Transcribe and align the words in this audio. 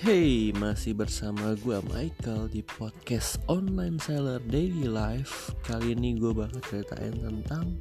Hey, 0.00 0.48
masih 0.56 0.96
bersama 0.96 1.52
gue 1.60 1.76
Michael 1.92 2.48
di 2.48 2.64
podcast 2.64 3.36
Online 3.52 4.00
Seller 4.00 4.40
Daily 4.48 4.88
Life. 4.88 5.52
Kali 5.60 5.92
ini 5.92 6.16
gue 6.16 6.32
bakal 6.32 6.56
ceritain 6.72 7.12
tentang 7.20 7.76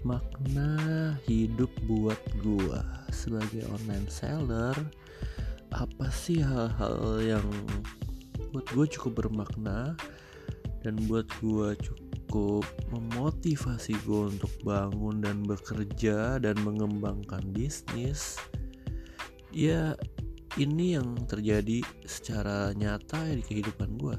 makna 0.00 1.12
hidup 1.28 1.68
buat 1.84 2.16
gue 2.40 2.80
Sebagai 3.12 3.68
online 3.68 4.08
seller. 4.08 4.72
Apa 5.76 6.08
sih 6.08 6.40
hal-hal 6.40 7.20
yang 7.20 7.44
buat 8.56 8.64
gue 8.72 8.88
cukup 8.88 9.28
bermakna 9.28 9.92
Dan 10.80 11.04
buat 11.04 11.28
gue 11.44 11.76
cukup 11.84 12.64
memotivasi 12.96 13.92
gue 14.08 14.22
untuk 14.32 14.48
bangun 14.64 15.20
dan 15.20 15.44
bekerja 15.44 16.40
dan 16.40 16.56
mengembangkan 16.64 17.44
bisnis? 17.52 18.40
Ya 19.52 20.00
ini 20.60 21.00
yang 21.00 21.16
terjadi 21.24 21.80
secara 22.04 22.76
nyata 22.76 23.24
ya 23.24 23.40
di 23.40 23.44
kehidupan 23.44 23.96
gue 23.96 24.18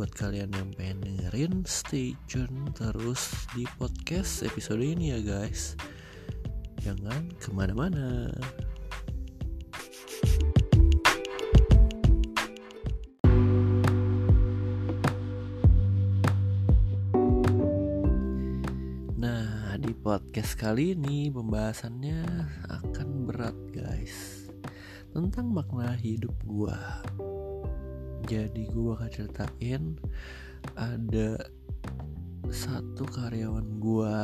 buat 0.00 0.08
kalian 0.14 0.54
yang 0.54 0.70
pengen 0.72 1.04
dengerin 1.04 1.54
stay 1.68 2.16
tune 2.30 2.70
terus 2.72 3.34
di 3.52 3.66
podcast 3.76 4.46
episode 4.46 4.80
ini 4.80 5.10
ya 5.10 5.20
guys. 5.20 5.74
Jangan 6.80 7.34
ke 7.34 7.50
mana-mana. 7.50 8.30
Nah, 19.18 19.74
di 19.82 19.92
podcast 19.98 20.54
kali 20.54 20.94
ini 20.94 21.26
pembahasannya 21.26 22.22
akan 22.70 23.08
berat, 23.26 23.58
guys 23.74 24.47
tentang 25.18 25.50
makna 25.50 25.98
hidup 25.98 26.34
gue 26.46 26.78
jadi 28.30 28.62
gue 28.70 28.84
bakal 28.94 29.10
ceritain 29.10 29.98
ada 30.78 31.42
satu 32.46 33.02
karyawan 33.10 33.82
gue 33.82 34.18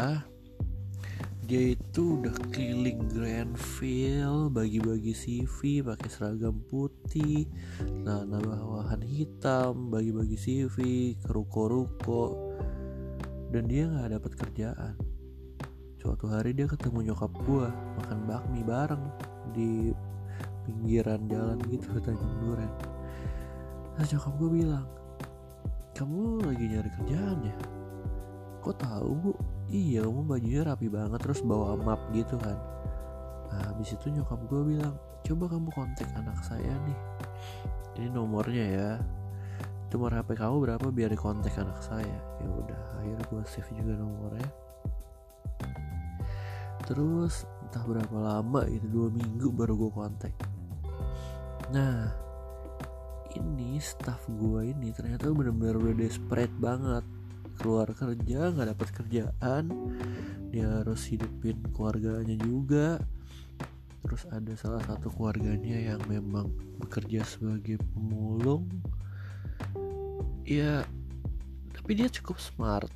dia 1.45 1.77
itu 1.77 2.23
udah 2.23 2.33
keliling 2.55 3.05
Grandville 3.13 4.49
bagi-bagi 4.49 5.13
CV 5.13 5.85
pakai 5.85 6.09
seragam 6.09 6.63
putih 6.73 7.45
celana 7.83 8.41
bawahan 8.41 9.05
hitam 9.05 9.93
bagi-bagi 9.93 10.41
CV 10.41 10.77
ke 11.21 11.29
ruko-ruko 11.29 12.55
dan 13.53 13.71
dia 13.71 13.87
nggak 13.87 14.19
dapat 14.19 14.33
kerjaan. 14.35 14.95
Suatu 16.03 16.27
hari 16.27 16.59
dia 16.59 16.67
ketemu 16.67 17.15
nyokap 17.15 17.31
gue 17.47 17.69
makan 18.03 18.19
bakmi 18.27 18.67
bareng 18.67 19.05
di 19.55 19.95
pinggiran 20.65 21.21
jalan 21.29 21.59
gitu 21.69 21.89
Tanjung 22.05 22.35
Duren. 22.41 22.73
Terus 23.95 24.09
nyokap 24.17 24.35
gue 24.41 24.51
bilang 24.51 24.87
kamu 25.95 26.43
lagi 26.43 26.65
nyari 26.67 26.91
kerjaan 26.91 27.39
ya? 27.47 27.57
Kok 28.65 28.77
tahu 28.81 29.11
bu? 29.15 29.33
Iya 29.71 30.03
kamu 30.03 30.21
bajunya 30.27 30.63
rapi 30.67 30.91
banget 30.91 31.21
terus 31.23 31.41
bawa 31.47 31.79
map 31.79 32.01
gitu 32.11 32.35
kan. 32.41 32.59
Nah 33.53 33.71
habis 33.71 33.95
itu 33.95 34.11
nyokap 34.11 34.41
gue 34.51 34.75
bilang 34.75 34.99
coba 35.23 35.45
kamu 35.47 35.69
kontak 35.71 36.09
anak 36.19 36.37
saya 36.43 36.75
nih. 36.85 36.99
Ini 37.95 38.09
nomornya 38.11 38.67
ya. 38.67 38.91
Nomor 39.95 40.11
HP 40.11 40.35
kamu 40.35 40.59
berapa 40.59 40.87
biar 40.91 41.15
di 41.15 41.19
kontak 41.21 41.55
anak 41.55 41.79
saya? 41.79 42.19
Ya 42.43 42.49
udah 42.51 42.83
akhirnya 42.99 43.25
gue 43.31 43.43
save 43.47 43.71
juga 43.79 43.95
nomornya. 43.95 44.51
Terus 46.85 47.47
entah 47.63 47.87
berapa 47.87 48.19
lama 48.19 48.67
itu 48.67 48.91
dua 48.91 49.09
minggu 49.15 49.55
baru 49.55 49.79
gue 49.79 49.91
kontak 49.95 50.35
nah 51.75 52.15
ini 53.35 53.83
staff 53.83 54.23
gue 54.31 54.71
ini 54.71 54.95
ternyata 54.95 55.27
bener-bener 55.35 55.75
udah 55.75 55.95
desperate 55.99 56.55
banget. 56.63 57.03
Keluar 57.59 57.91
kerja 57.91 58.55
nggak 58.55 58.69
dapat 58.75 58.89
kerjaan. 58.95 59.65
Dia 60.55 60.83
harus 60.83 61.03
hidupin 61.11 61.59
keluarganya 61.75 62.39
juga. 62.39 63.03
Terus 64.07 64.23
ada 64.31 64.53
salah 64.55 64.83
satu 64.87 65.11
keluarganya 65.11 65.95
yang 65.95 66.01
memang 66.07 66.55
bekerja 66.79 67.27
sebagai 67.27 67.83
pemulung. 67.91 68.71
Ya 70.47 70.87
tapi 71.75 71.99
dia 71.99 72.07
cukup 72.07 72.39
smart. 72.39 72.91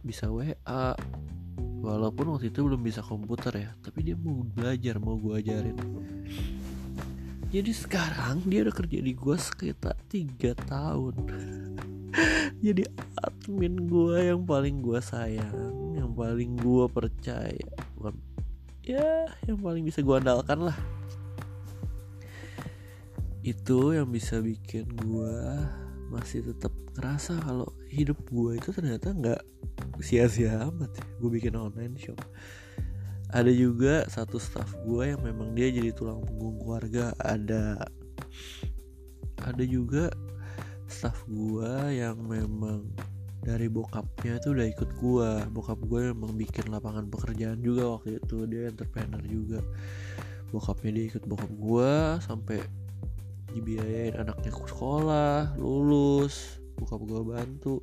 Bisa 0.00 0.32
WA 0.32 0.96
walaupun 1.82 2.32
waktu 2.32 2.54
itu 2.54 2.62
belum 2.62 2.78
bisa 2.78 3.02
komputer 3.02 3.58
ya 3.58 3.70
tapi 3.82 4.06
dia 4.06 4.14
mau 4.14 4.46
belajar 4.46 5.02
mau 5.02 5.18
gue 5.18 5.34
ajarin 5.34 5.74
jadi 7.52 7.68
sekarang 7.68 8.48
dia 8.48 8.64
udah 8.64 8.72
kerja 8.72 8.98
di 9.04 9.12
gue 9.12 9.36
sekitar 9.36 9.92
tiga 10.08 10.56
tahun. 10.56 11.12
Jadi 12.64 12.80
admin 13.20 13.92
gue 13.92 14.32
yang 14.32 14.48
paling 14.48 14.80
gue 14.80 14.96
sayang 15.04 15.92
yang 15.92 16.16
paling 16.16 16.56
gue 16.56 16.84
percaya 16.88 17.68
bukan 17.96 18.16
ya 18.80 19.28
yang 19.44 19.60
paling 19.60 19.84
bisa 19.84 20.00
gue 20.00 20.16
andalkan 20.16 20.72
lah. 20.72 20.78
Itu 23.44 23.92
yang 23.92 24.08
bisa 24.08 24.40
bikin 24.40 24.88
gue 24.96 25.36
masih 26.08 26.48
tetap 26.56 26.72
ngerasa 26.96 27.36
kalau 27.36 27.68
hidup 27.92 28.16
gue 28.32 28.56
itu 28.56 28.72
ternyata 28.72 29.12
nggak 29.12 29.42
sia-sia 30.00 30.72
amat 30.72 30.88
ya. 30.96 31.04
Gue 31.20 31.36
bikin 31.36 31.52
online 31.52 32.00
shop 32.00 32.16
ada 33.32 33.48
juga 33.48 34.04
satu 34.12 34.36
staff 34.36 34.76
gue 34.84 35.16
yang 35.16 35.20
memang 35.24 35.56
dia 35.56 35.72
jadi 35.72 35.90
tulang 35.96 36.20
punggung 36.20 36.60
keluarga. 36.60 37.16
Ada 37.16 37.80
ada 39.42 39.64
juga 39.64 40.12
staff 40.84 41.24
gue 41.24 41.96
yang 41.96 42.20
memang 42.20 42.92
dari 43.42 43.66
bokapnya 43.66 44.38
itu 44.38 44.54
udah 44.54 44.66
ikut 44.70 44.90
gue 45.02 45.30
bokap 45.50 45.80
gue 45.82 46.14
memang 46.14 46.38
bikin 46.38 46.70
lapangan 46.70 47.08
pekerjaan 47.08 47.58
juga 47.64 47.96
waktu 47.96 48.20
itu. 48.20 48.44
Dia 48.44 48.68
entrepreneur 48.68 49.24
juga. 49.24 49.64
Bokapnya 50.52 50.90
dia 50.92 51.04
ikut 51.16 51.24
bokap 51.24 51.52
gue 51.56 51.92
sampai 52.20 52.60
dibiayain 53.56 54.12
anaknya 54.20 54.52
ke 54.52 54.60
sekolah 54.68 55.56
lulus. 55.56 56.60
Bokap 56.76 57.00
gue 57.00 57.20
bantu 57.24 57.80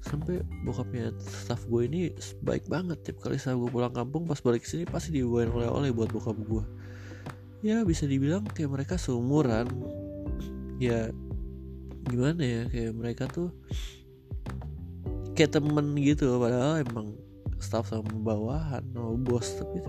sampai 0.00 0.40
bokapnya 0.64 1.12
staff 1.20 1.66
gue 1.66 1.82
ini 1.84 2.00
baik 2.40 2.70
banget. 2.70 3.02
Tiap 3.04 3.26
kali 3.26 3.36
saya 3.36 3.58
gue 3.58 3.68
pulang 3.68 3.92
kampung 3.92 4.24
pas 4.24 4.38
balik 4.40 4.64
sini 4.64 4.86
pasti 4.88 5.12
dibawain 5.14 5.50
oleh-oleh 5.52 5.90
buat 5.92 6.08
bokap 6.08 6.38
gue 6.40 6.64
ya 7.60 7.84
bisa 7.84 8.08
dibilang 8.08 8.44
kayak 8.48 8.72
mereka 8.72 8.94
seumuran. 8.96 9.68
Ya 10.80 11.12
gimana 12.08 12.40
ya 12.40 12.62
kayak 12.72 12.92
mereka 12.96 13.24
tuh 13.28 13.52
kayak 15.36 15.60
temen 15.60 15.92
gitu. 16.00 16.40
Padahal 16.40 16.80
emang 16.80 17.16
staff 17.60 17.92
sama 17.92 18.08
bawahan 18.16 18.84
sama 18.96 19.12
bos 19.20 19.48
tapi 19.60 19.84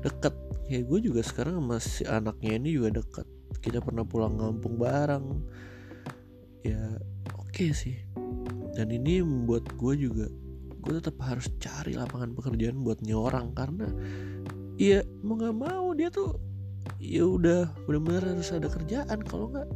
deket. 0.00 0.34
Kayak 0.70 0.84
gue 0.88 0.98
juga 1.12 1.20
sekarang 1.20 1.60
sama 1.60 1.76
si 1.82 2.02
anaknya 2.08 2.56
ini 2.56 2.80
juga 2.80 3.04
deket. 3.04 3.26
Kita 3.60 3.84
pernah 3.84 4.08
pulang 4.08 4.40
kampung 4.40 4.80
bareng. 4.80 5.44
Ya 6.64 6.96
oke 7.36 7.52
okay 7.52 7.72
sih 7.72 7.96
dan 8.74 8.86
ini 8.90 9.22
membuat 9.24 9.66
gue 9.74 9.94
juga 9.96 10.26
gue 10.80 10.92
tetap 10.96 11.20
harus 11.20 11.46
cari 11.60 11.92
lapangan 11.92 12.32
pekerjaan 12.32 12.80
buat 12.80 13.04
orang 13.12 13.52
karena 13.52 13.86
ya 14.80 15.04
mau 15.20 15.36
nggak 15.36 15.56
mau 15.60 15.92
dia 15.92 16.08
tuh 16.08 16.50
ya 17.00 17.24
udah 17.24 17.68
benar-benar 17.84 18.36
harus 18.36 18.50
ada 18.52 18.68
kerjaan. 18.68 19.18
Kalau 19.28 19.52
nggak 19.52 19.68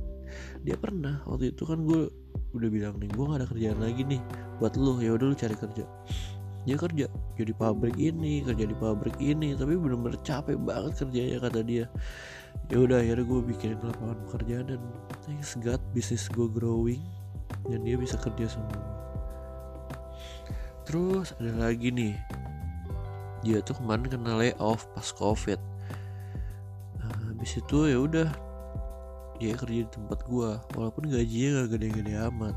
dia 0.65 0.77
pernah 0.81 1.21
waktu 1.29 1.53
itu 1.53 1.63
kan 1.69 1.85
gue 1.85 2.09
udah 2.55 2.69
bilang 2.71 2.95
nih 3.03 3.11
gue 3.11 3.25
gak 3.27 3.39
ada 3.43 3.49
kerjaan 3.51 3.79
lagi 3.83 4.03
nih 4.07 4.23
buat 4.63 4.75
lu 4.79 4.99
ya 5.03 5.15
udah 5.15 5.27
lu 5.33 5.37
cari 5.37 5.57
kerja. 5.57 5.85
Dia 6.65 6.77
kerja 6.81 7.07
jadi 7.37 7.53
pabrik 7.53 8.01
ini 8.01 8.41
kerja 8.41 8.65
di 8.65 8.77
pabrik 8.77 9.21
ini 9.21 9.53
tapi 9.53 9.77
benar-benar 9.77 10.17
capek 10.25 10.57
banget 10.57 10.93
kerjanya 11.05 11.37
kata 11.45 11.61
dia. 11.61 11.87
Ya 12.73 12.77
udah 12.81 13.05
akhirnya 13.05 13.25
gue 13.29 13.41
bikin 13.45 13.77
lapangan 13.83 14.19
pekerjaan 14.31 14.65
dan 14.73 14.81
thanks 15.27 15.59
God 15.61 15.83
bisnis 15.93 16.31
gue 16.33 16.49
growing 16.49 17.05
dan 17.69 17.81
dia 17.85 17.97
bisa 17.97 18.17
kerja 18.21 18.47
semua. 18.49 18.83
Terus 20.85 21.33
ada 21.41 21.69
lagi 21.69 21.89
nih. 21.89 22.15
Dia 23.45 23.61
tuh 23.61 23.77
kemarin 23.77 24.09
kena 24.09 24.37
layoff 24.41 24.89
pas 24.97 25.09
covid. 25.13 25.61
Nah, 27.01 27.13
habis 27.33 27.57
itu 27.57 27.89
ya 27.89 28.01
udah 28.01 28.29
dia 29.37 29.53
kerja 29.59 29.85
di 29.85 29.91
tempat 29.91 30.25
gua 30.25 30.63
walaupun 30.73 31.11
gajinya 31.11 31.65
gak 31.65 31.77
gede-gede 31.77 32.15
amat. 32.31 32.57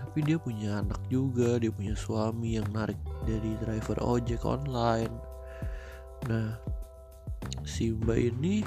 Tapi 0.00 0.18
dia 0.24 0.40
punya 0.40 0.80
anak 0.80 1.00
juga 1.12 1.60
dia 1.60 1.68
punya 1.68 1.92
suami 1.92 2.56
yang 2.56 2.68
narik 2.72 2.96
dari 3.28 3.52
driver 3.60 4.00
ojek 4.00 4.40
online. 4.48 5.12
Nah 6.24 6.56
si 7.68 7.92
mbak 7.92 8.16
ini 8.16 8.64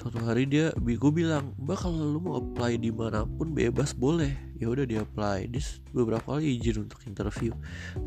suatu 0.00 0.16
hari 0.24 0.48
dia 0.48 0.72
gue 0.80 1.12
bilang 1.12 1.52
mbak 1.60 1.84
kalau 1.84 2.16
lu 2.16 2.24
mau 2.24 2.40
apply 2.40 2.80
di 2.80 2.88
mana 2.88 3.28
pun 3.28 3.52
bebas 3.52 3.92
boleh. 3.92 4.32
Ya 4.56 4.72
udah 4.72 4.88
dia 4.88 5.04
apply. 5.04 5.52
Dia 5.52 5.60
beberapa 5.92 6.40
kali 6.40 6.56
izin 6.56 6.88
untuk 6.88 7.04
interview 7.04 7.52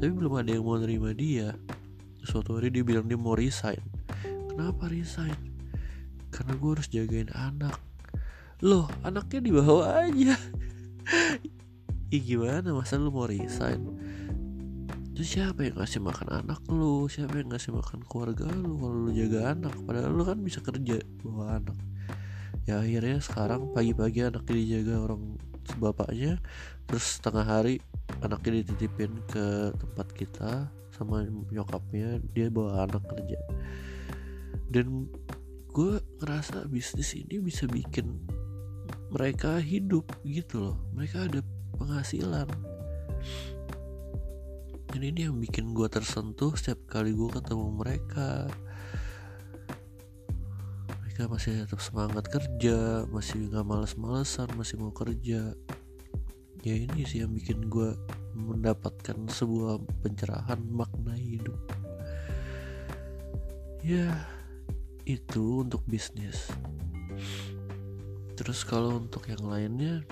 tapi 0.02 0.10
belum 0.10 0.42
ada 0.42 0.58
yang 0.58 0.66
mau 0.66 0.82
nerima 0.82 1.14
dia. 1.14 1.54
Suatu 2.26 2.58
hari 2.58 2.74
dia 2.74 2.82
bilang 2.82 3.06
dia 3.06 3.14
mau 3.14 3.38
resign. 3.38 3.78
Kenapa 4.50 4.90
resign? 4.90 5.38
Karena 6.34 6.58
gue 6.58 6.70
harus 6.74 6.90
jagain 6.90 7.30
anak. 7.30 7.78
Loh 8.66 8.90
anaknya 9.06 9.46
dibawa 9.46 10.10
aja. 10.10 10.34
Ih 12.16 12.22
gimana? 12.26 12.74
Masa 12.74 12.98
lu 12.98 13.14
mau 13.14 13.30
resign 13.30 13.93
Terus 15.14 15.30
siapa 15.30 15.62
yang 15.62 15.78
ngasih 15.78 16.02
makan 16.02 16.30
anak 16.42 16.60
lu? 16.74 17.06
Siapa 17.06 17.38
yang 17.38 17.54
ngasih 17.54 17.70
makan 17.70 18.02
keluarga 18.10 18.50
lu 18.50 18.82
Kalau 18.82 18.98
lu 19.06 19.12
jaga 19.14 19.54
anak? 19.54 19.74
Padahal 19.86 20.10
lu 20.10 20.26
kan 20.26 20.42
bisa 20.42 20.58
kerja 20.66 20.98
bawa 21.22 21.62
anak. 21.62 21.78
Ya 22.66 22.82
akhirnya 22.82 23.22
sekarang 23.22 23.70
pagi-pagi 23.78 24.26
anaknya 24.26 24.56
dijaga 24.58 24.96
orang 25.04 25.38
bapaknya 25.78 26.40
Terus 26.90 27.20
setengah 27.20 27.46
hari 27.46 27.84
anaknya 28.26 28.64
dititipin 28.66 29.12
ke 29.30 29.76
tempat 29.76 30.08
kita 30.16 30.52
Sama 30.96 31.28
nyokapnya 31.54 32.18
Dia 32.34 32.50
bawa 32.50 32.90
anak 32.90 33.06
kerja. 33.06 33.38
Dan 34.74 35.06
gue 35.70 36.02
ngerasa 36.22 36.66
bisnis 36.66 37.14
ini 37.14 37.38
bisa 37.38 37.70
bikin 37.70 38.18
mereka 39.14 39.62
hidup 39.62 40.10
gitu 40.26 40.58
loh. 40.74 40.78
Mereka 40.98 41.30
ada 41.30 41.46
penghasilan 41.78 42.50
dan 44.94 45.02
ini 45.10 45.26
yang 45.26 45.42
bikin 45.42 45.74
gue 45.74 45.90
tersentuh 45.90 46.54
setiap 46.54 46.86
kali 46.86 47.18
gue 47.18 47.26
ketemu 47.26 47.66
mereka. 47.74 48.46
Mereka 51.02 51.26
masih 51.34 51.66
tetap 51.66 51.82
semangat 51.82 52.30
kerja 52.30 53.02
masih 53.10 53.50
nggak 53.50 53.66
males-malesan 53.66 54.54
masih 54.54 54.78
mau 54.78 54.94
kerja. 54.94 55.58
Ya 56.62 56.76
ini 56.78 57.10
sih 57.10 57.26
yang 57.26 57.34
bikin 57.34 57.74
gue 57.74 57.98
mendapatkan 58.38 59.18
sebuah 59.34 59.82
pencerahan 60.06 60.62
makna 60.70 61.18
hidup. 61.18 61.58
Ya 63.82 64.14
itu 65.10 65.66
untuk 65.66 65.82
bisnis. 65.90 66.54
Terus 68.38 68.62
kalau 68.62 69.02
untuk 69.02 69.26
yang 69.26 69.42
lainnya 69.42 70.06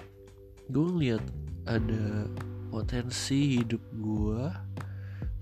gue 0.74 0.86
ngeliat 0.90 1.22
ada 1.70 2.26
potensi 2.72 3.60
hidup 3.60 3.84
gue 4.00 4.42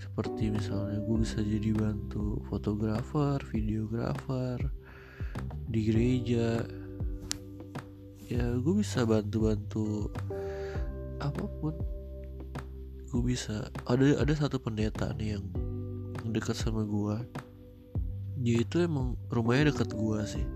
seperti 0.02 0.50
misalnya 0.50 0.98
gue 0.98 1.18
bisa 1.22 1.40
jadi 1.46 1.70
bantu 1.78 2.42
fotografer 2.50 3.38
videografer 3.54 4.58
di 5.70 5.80
gereja. 5.86 6.66
Ya 8.26 8.46
gue 8.58 8.76
bisa 8.82 9.06
bantu-bantu 9.06 10.10
apa 11.22 11.46
pun. 11.62 11.78
Gue 13.14 13.22
bisa. 13.22 13.70
Ada 13.86 14.26
ada 14.26 14.34
satu 14.34 14.58
pendeta 14.58 15.14
nih 15.14 15.38
yang 15.38 15.46
dekat 16.34 16.58
sama 16.58 16.82
gue 16.86 17.18
dia 18.40 18.64
itu 18.64 18.80
emang 18.80 19.20
rumahnya 19.28 19.76
dekat 19.76 19.92
gua 19.92 20.24
sih. 20.24 20.48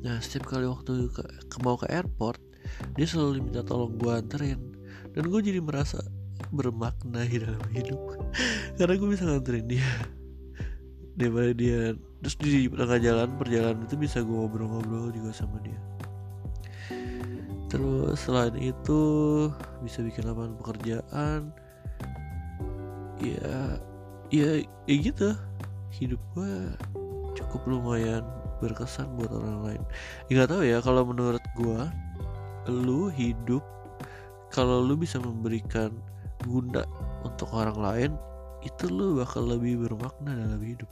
Nah 0.00 0.16
setiap 0.20 0.48
kali 0.48 0.64
waktu 0.64 1.12
ke, 1.12 1.24
ke 1.48 1.56
mau 1.60 1.76
ke 1.76 1.88
airport 1.92 2.40
dia 2.96 3.04
selalu 3.04 3.44
minta 3.44 3.60
tolong 3.60 3.92
gua 4.00 4.24
anterin 4.24 4.73
dan 5.14 5.30
gue 5.30 5.40
jadi 5.40 5.62
merasa 5.62 6.02
bermakna 6.50 7.22
di 7.26 7.38
dalam 7.38 7.62
hidup. 7.70 7.98
Karena 8.74 8.94
gue 8.98 9.08
bisa 9.14 9.24
nganterin 9.26 9.66
dia. 9.70 9.90
Daripada 11.14 11.54
dia 11.54 11.94
terus 12.18 12.34
di 12.42 12.66
tengah 12.66 12.98
jalan 12.98 13.30
perjalanan 13.38 13.86
itu 13.86 13.94
bisa 13.94 14.18
gue 14.26 14.34
ngobrol-ngobrol 14.34 15.14
juga 15.14 15.30
sama 15.30 15.62
dia. 15.62 15.78
Terus 17.70 18.18
selain 18.18 18.54
itu 18.58 19.00
bisa 19.86 20.02
bikin 20.02 20.26
lapangan 20.26 20.58
pekerjaan. 20.58 21.40
Ya 23.22 23.78
ya 24.34 24.66
ya 24.90 24.94
gitu. 24.98 25.38
Hidup 25.94 26.18
gue 26.34 26.74
cukup 27.38 27.62
lumayan 27.70 28.26
berkesan 28.58 29.06
buat 29.14 29.30
orang 29.30 29.58
lain. 29.62 29.82
Nggak 30.26 30.50
tahu 30.50 30.62
ya 30.66 30.82
kalau 30.82 31.06
menurut 31.06 31.42
gue 31.54 31.82
lu 32.66 33.06
hidup 33.14 33.62
kalau 34.54 34.86
lu 34.86 34.94
bisa 34.94 35.18
memberikan 35.18 35.90
guna 36.46 36.86
untuk 37.26 37.50
orang 37.50 37.74
lain 37.74 38.10
itu 38.62 38.86
lu 38.86 39.18
bakal 39.18 39.42
lebih 39.50 39.82
bermakna 39.82 40.30
dalam 40.30 40.62
hidup. 40.62 40.86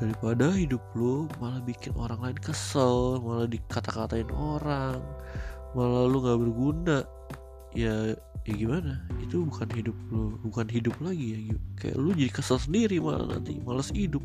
Daripada 0.00 0.48
hidup 0.56 0.80
lu 0.96 1.28
malah 1.36 1.60
bikin 1.60 1.92
orang 2.00 2.24
lain 2.24 2.38
kesel 2.40 3.20
malah 3.20 3.44
dikata-katain 3.44 4.32
orang 4.32 5.04
malah 5.76 6.08
lu 6.08 6.24
nggak 6.24 6.40
berguna. 6.40 6.98
Ya 7.76 8.16
ya 8.48 8.54
gimana? 8.56 9.04
Itu 9.20 9.44
bukan 9.44 9.68
hidup 9.76 9.96
lu 10.08 10.40
bukan 10.48 10.66
hidup 10.72 10.96
lagi 11.04 11.36
ya. 11.36 11.38
Kayak 11.76 11.96
lu 12.00 12.10
jadi 12.16 12.32
kesel 12.32 12.56
sendiri 12.56 13.04
malah 13.04 13.36
nanti 13.36 13.60
malas 13.60 13.92
hidup. 13.92 14.24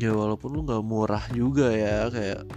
Ya 0.00 0.10
walaupun 0.10 0.56
lu 0.56 0.60
nggak 0.64 0.82
murah 0.82 1.24
juga 1.36 1.68
ya 1.68 2.08
kayak 2.08 2.48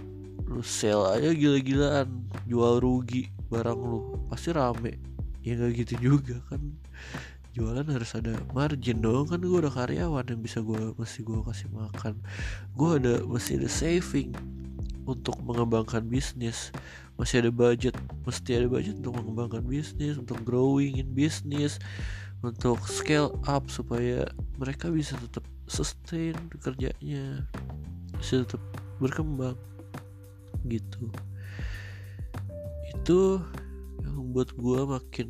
lu 0.48 0.64
sell 0.64 1.04
aja 1.04 1.30
gila-gilaan 1.36 2.27
jual 2.48 2.80
rugi 2.80 3.28
barang 3.52 3.76
lu 3.78 4.00
pasti 4.32 4.50
rame. 4.56 4.96
Ya 5.44 5.54
nggak 5.54 5.72
gitu 5.84 5.94
juga 6.00 6.40
kan. 6.48 6.60
Jualan 7.52 7.84
harus 7.84 8.14
ada 8.16 8.38
margin 8.56 9.02
dong 9.04 9.28
kan 9.28 9.40
gue 9.42 9.58
udah 9.58 9.72
karyawan 9.72 10.24
yang 10.30 10.40
bisa 10.40 10.64
gue 10.64 10.96
mesti 10.96 11.20
gue 11.20 11.38
kasih 11.44 11.68
makan. 11.70 12.16
Gue 12.72 12.96
ada 12.96 13.20
mesti 13.24 13.60
ada 13.60 13.68
saving 13.68 14.32
untuk 15.04 15.36
mengembangkan 15.44 16.04
bisnis. 16.08 16.72
Masih 17.20 17.44
ada 17.44 17.50
budget 17.52 17.92
mesti 18.24 18.50
ada 18.56 18.66
budget 18.70 18.96
untuk 19.04 19.20
mengembangkan 19.20 19.64
bisnis 19.66 20.16
untuk 20.16 20.40
growing 20.46 21.02
in 21.02 21.10
bisnis 21.12 21.82
untuk 22.46 22.78
scale 22.86 23.34
up 23.50 23.66
supaya 23.66 24.22
mereka 24.54 24.86
bisa 24.86 25.18
tetap 25.18 25.42
sustain 25.66 26.38
kerjanya 26.62 27.42
bisa 28.16 28.46
tetap 28.46 28.62
berkembang. 29.02 29.58
Gitu 30.62 31.10
itu 32.98 33.38
yang 34.02 34.14
membuat 34.18 34.50
gue 34.58 34.80
makin 34.98 35.28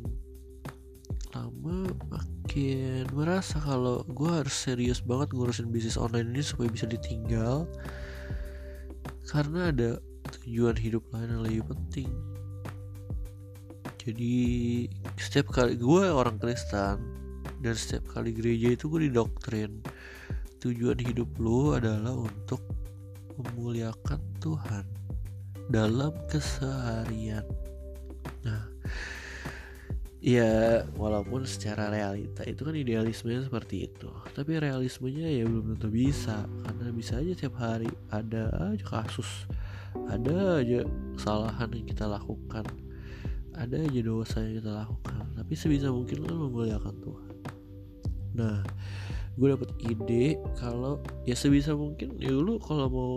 lama 1.37 1.93
makin 2.09 3.05
merasa 3.13 3.61
kalau 3.61 4.01
gue 4.09 4.31
harus 4.33 4.55
serius 4.65 5.05
banget 5.05 5.29
ngurusin 5.37 5.69
bisnis 5.69 5.93
online 6.01 6.33
ini 6.33 6.41
supaya 6.41 6.73
bisa 6.73 6.89
ditinggal. 6.89 7.69
Karena 9.29 9.69
ada 9.69 10.01
tujuan 10.41 10.73
hidup 10.73 11.05
lain 11.13 11.29
yang 11.29 11.43
lebih 11.45 11.69
penting. 11.69 12.09
Jadi 14.01 14.35
setiap 15.21 15.53
kali 15.53 15.77
gue 15.77 16.09
orang 16.09 16.41
Kristen 16.41 16.97
dan 17.61 17.75
setiap 17.77 18.09
kali 18.09 18.33
gereja 18.33 18.73
itu 18.73 18.89
gue 18.89 19.05
didoktrin. 19.05 19.85
Tujuan 20.59 20.97
hidup 20.97 21.29
lo 21.37 21.77
adalah 21.77 22.17
untuk 22.17 22.65
memuliakan 23.37 24.19
Tuhan 24.41 24.83
dalam 25.69 26.11
keseharian. 26.25 27.45
Nah 28.41 28.65
ya 30.19 30.83
walaupun 30.99 31.47
secara 31.47 31.87
realita 31.87 32.43
itu 32.43 32.65
kan 32.65 32.75
idealismenya 32.75 33.45
seperti 33.45 33.87
itu. 33.87 34.09
Tapi 34.33 34.57
realismenya 34.57 35.29
ya 35.29 35.45
belum 35.45 35.77
tentu 35.77 35.93
bisa. 35.93 36.43
Karena 36.65 36.89
bisa 36.89 37.21
aja 37.21 37.33
tiap 37.37 37.55
hari 37.61 37.87
ada 38.09 38.49
aja 38.73 38.83
kasus. 38.83 39.45
Ada 40.09 40.65
aja 40.65 40.81
kesalahan 41.15 41.69
yang 41.71 41.85
kita 41.85 42.05
lakukan. 42.09 42.65
Ada 43.53 43.85
aja 43.85 44.01
dosa 44.01 44.41
yang 44.41 44.59
kita 44.65 44.71
lakukan. 44.73 45.23
Tapi 45.37 45.53
sebisa 45.53 45.93
mungkin 45.93 46.25
kan 46.25 46.35
memuliakan 46.35 46.95
Tuhan. 46.97 47.33
Nah 48.35 48.57
gue 49.39 49.47
dapet 49.55 49.71
ide 49.87 50.35
kalau 50.59 50.99
ya 51.23 51.31
sebisa 51.31 51.71
mungkin 51.71 52.19
ya 52.19 52.35
lu 52.35 52.59
kalau 52.59 52.91
mau 52.91 53.15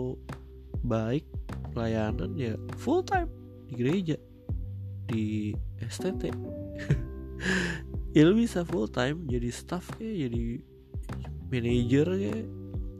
baik 0.87 1.27
pelayanan 1.73 2.29
ya 2.37 2.53
full 2.77 3.01
time 3.01 3.27
di 3.67 3.73
gereja 3.75 4.17
di 5.09 5.51
STT 5.81 6.31
ya 8.13 8.23
bisa 8.39 8.63
full 8.63 8.87
time 8.87 9.25
jadi 9.25 9.49
staff 9.49 9.89
kayak 9.97 10.29
jadi 10.29 10.43
manager 11.51 12.07
kayak 12.13 12.45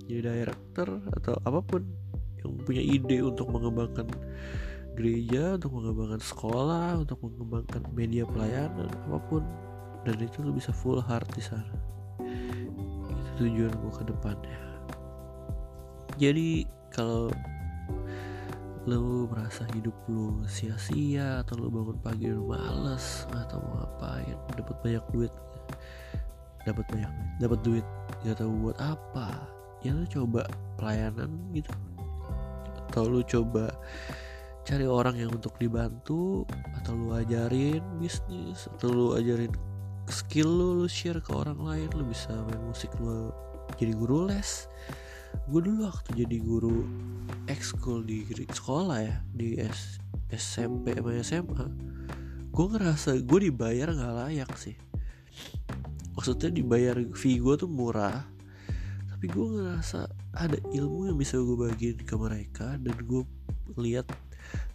jadi 0.03 0.21
director 0.21 0.89
atau 1.15 1.33
apa 1.47 1.63
pun 1.63 1.87
yang 2.43 2.59
punya 2.67 2.83
ide 2.83 3.23
untuk 3.23 3.47
mengembangkan 3.49 4.09
gereja 4.93 5.57
untuk 5.57 5.73
mengembangkan 5.73 6.21
sekolah 6.21 7.01
untuk 7.01 7.17
mengembangkan 7.25 7.81
media 7.93 8.23
pelayanan 8.29 8.89
apa 9.09 9.19
pun. 9.29 9.43
Dan 10.03 10.19
itu 10.19 10.43
lu 10.43 10.51
bisa 10.51 10.75
full 10.75 10.99
heart 10.99 11.25
di 11.33 11.41
sana. 11.41 11.73
Itu 12.19 13.47
tujuan 13.47 13.71
gue 13.71 13.93
ke 13.95 14.03
depannya. 14.03 14.59
Jadi 16.19 16.67
kalau 16.93 17.31
lu 18.83 19.31
merasa 19.31 19.63
hidup 19.71 19.95
lu 20.11 20.43
sia-sia 20.43 21.39
atau 21.39 21.55
lu 21.55 21.71
bangun 21.71 21.95
pagi 22.03 22.27
lu 22.27 22.51
males 22.51 23.23
atau 23.31 23.63
mau 23.63 23.79
ngapain? 23.79 24.37
Dapat 24.59 24.75
banyak 24.83 25.05
duit. 25.15 25.33
Dapat 26.67 26.85
banyak 26.91 27.11
dapat 27.39 27.59
duit. 27.63 27.85
Gak 28.27 28.43
tahu 28.43 28.51
buat 28.67 28.77
apa. 28.83 29.47
Ya 29.83 29.95
lu 29.95 30.03
coba 30.07 30.47
pelayanan 30.75 31.31
gitu. 31.55 31.71
Atau 32.91 33.07
lu 33.07 33.23
coba 33.23 33.71
cari 34.63 34.87
orang 34.87 35.19
yang 35.19 35.31
untuk 35.31 35.55
dibantu 35.59 36.47
atau 36.79 36.95
lu 36.95 37.11
ajarin 37.15 37.83
bisnis 37.99 38.71
atau 38.79 38.87
lu 38.91 39.07
ajarin 39.19 39.51
skill 40.07 40.47
lu 40.47 40.67
lu 40.83 40.87
share 40.87 41.19
ke 41.19 41.31
orang 41.35 41.59
lain 41.59 41.91
lu 41.91 42.07
bisa 42.07 42.31
main 42.31 42.63
musik 42.63 42.87
lu 43.03 43.27
jadi 43.75 43.91
guru 43.91 44.31
les 44.31 44.71
gue 45.49 45.61
dulu 45.61 45.85
waktu 45.85 46.25
jadi 46.25 46.37
guru 46.39 46.87
ekskul 47.49 48.05
di 48.05 48.23
sekolah 48.49 48.97
ya 49.03 49.15
di 49.35 49.59
S 49.59 49.99
SMP 50.33 50.97
sama 50.97 51.11
SMA 51.21 51.65
gue 52.53 52.65
ngerasa 52.69 53.17
gue 53.25 53.39
dibayar 53.49 53.89
nggak 53.89 54.13
layak 54.13 54.51
sih. 54.61 54.77
Maksudnya 56.13 56.53
dibayar 56.53 56.93
fee 57.17 57.41
gue 57.41 57.57
tuh 57.57 57.65
murah 57.65 58.29
tapi 59.23 59.39
gue 59.39 59.47
ngerasa 59.55 60.11
ada 60.35 60.59
ilmu 60.75 61.07
yang 61.07 61.15
bisa 61.15 61.39
gue 61.39 61.55
bagiin 61.55 62.03
ke 62.03 62.11
mereka 62.19 62.75
dan 62.75 62.91
gue 63.07 63.23
lihat 63.79 64.03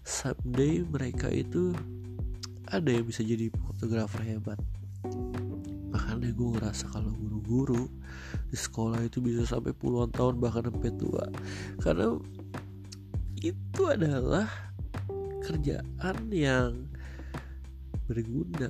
someday 0.00 0.80
mereka 0.80 1.28
itu 1.28 1.76
ada 2.72 2.88
yang 2.88 3.04
bisa 3.04 3.20
jadi 3.20 3.52
fotografer 3.52 4.24
hebat 4.24 4.56
makanya 6.28 6.44
gue 6.44 6.56
ngerasa 6.60 6.84
kalau 6.92 7.12
guru-guru 7.16 7.84
di 8.52 8.58
sekolah 8.60 9.00
itu 9.00 9.24
bisa 9.24 9.48
sampai 9.48 9.72
puluhan 9.72 10.12
tahun 10.12 10.36
bahkan 10.44 10.68
sampai 10.68 10.92
tua. 11.00 11.24
Karena 11.80 12.20
itu 13.40 13.82
adalah 13.88 14.44
kerjaan 15.40 16.28
yang 16.28 16.84
berguna 18.04 18.68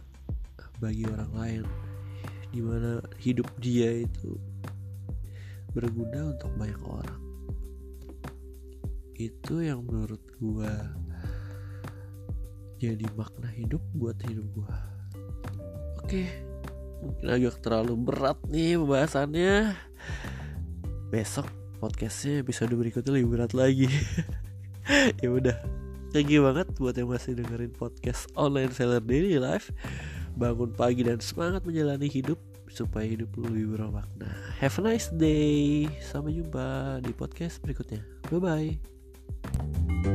bagi 0.78 1.02
orang 1.10 1.32
lain. 1.34 1.64
Di 2.54 2.62
mana 2.62 3.02
hidup 3.18 3.50
dia 3.58 4.06
itu 4.06 4.38
berguna 5.74 6.30
untuk 6.38 6.54
banyak 6.54 6.82
orang. 6.86 7.22
Itu 9.18 9.66
yang 9.66 9.82
menurut 9.82 10.22
gue 10.38 10.72
jadi 12.78 13.06
makna 13.18 13.50
hidup 13.50 13.82
buat 13.98 14.14
hidup 14.22 14.46
gue 14.54 14.76
oke 15.98 16.47
mungkin 17.02 17.26
agak 17.30 17.62
terlalu 17.62 17.94
berat 17.98 18.38
nih 18.48 18.78
pembahasannya. 18.78 19.74
Besok 21.08 21.48
podcastnya 21.78 22.42
episode 22.42 22.74
berikutnya 22.74 23.12
lebih 23.14 23.30
berat 23.38 23.52
lagi. 23.54 23.88
Ya 25.20 25.28
udah. 25.28 25.52
Thank 26.16 26.32
you 26.32 26.40
banget 26.48 26.72
buat 26.80 26.96
yang 26.96 27.12
masih 27.12 27.36
dengerin 27.36 27.76
podcast 27.76 28.24
online 28.32 28.72
seller 28.72 29.04
daily 29.04 29.36
life. 29.36 29.68
Bangun 30.32 30.72
pagi 30.72 31.04
dan 31.04 31.20
semangat 31.20 31.68
menjalani 31.68 32.08
hidup 32.08 32.40
supaya 32.72 33.04
hidup 33.04 33.28
lu 33.36 33.52
lebih 33.52 33.76
bermakna. 33.76 34.32
Have 34.56 34.80
a 34.80 34.88
nice 34.88 35.12
day. 35.12 35.84
Sampai 36.00 36.40
jumpa 36.40 37.04
di 37.04 37.12
podcast 37.12 37.60
berikutnya. 37.60 38.00
Bye 38.32 38.40
bye 38.40 40.07